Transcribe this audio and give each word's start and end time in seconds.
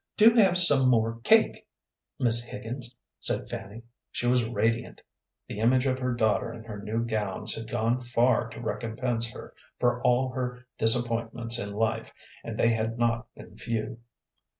"Do 0.17 0.33
have 0.33 0.57
some 0.57 0.89
more 0.89 1.19
cake, 1.19 1.67
Miss 2.17 2.43
Higgins," 2.43 2.95
said 3.19 3.47
Fanny. 3.47 3.83
She 4.09 4.25
was 4.25 4.43
radiant. 4.49 5.03
The 5.47 5.59
image 5.59 5.85
of 5.85 5.99
her 5.99 6.15
daughter 6.15 6.51
in 6.51 6.63
her 6.63 6.81
new 6.81 7.05
gowns 7.05 7.53
had 7.53 7.69
gone 7.69 7.99
far 7.99 8.49
to 8.49 8.59
recompense 8.59 9.29
her 9.29 9.53
for 9.79 10.01
all 10.01 10.29
her 10.29 10.65
disappointments 10.79 11.59
in 11.59 11.73
life, 11.75 12.11
and 12.43 12.57
they 12.57 12.69
had 12.71 12.97
not 12.97 13.31
been 13.35 13.55
few. 13.59 13.99